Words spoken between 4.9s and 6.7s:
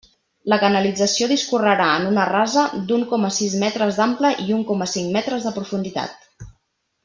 cinc metres de profunditat.